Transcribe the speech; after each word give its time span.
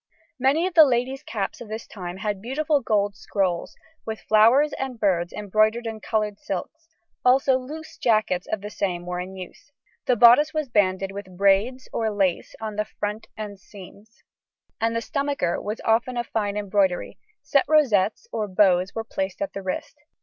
Many 0.39 0.65
of 0.65 0.73
the 0.73 0.83
ladies' 0.83 1.21
caps 1.21 1.61
of 1.61 1.67
this 1.67 1.85
time 1.85 2.17
had 2.17 2.41
beautiful 2.41 2.81
gold 2.81 3.15
scrolls, 3.15 3.75
with 4.03 4.21
flowers 4.21 4.73
and 4.79 4.99
birds 4.99 5.31
embroidered 5.31 5.85
in 5.85 5.99
coloured 5.99 6.39
silks, 6.39 6.87
also 7.23 7.55
loose 7.59 7.99
jackets 7.99 8.47
of 8.51 8.61
the 8.61 8.71
same 8.71 9.05
were 9.05 9.19
in 9.19 9.35
use. 9.35 9.71
The 10.07 10.15
bodice 10.15 10.55
was 10.55 10.69
banded 10.69 11.11
with 11.11 11.37
braids 11.37 11.87
or 11.93 12.09
lace 12.09 12.55
on 12.59 12.77
the 12.77 12.85
front 12.85 13.27
and 13.37 13.59
seams, 13.59 14.23
and 14.79 14.95
the 14.95 15.01
stomacher 15.01 15.61
was 15.61 15.79
often 15.85 16.17
of 16.17 16.25
fine 16.25 16.57
embroidery; 16.57 17.19
set 17.43 17.65
rosettes 17.67 18.27
or 18.31 18.47
bows 18.47 18.95
were 18.95 19.03
placed 19.03 19.39
at 19.39 19.53
the 19.53 19.61
waist. 19.61 19.97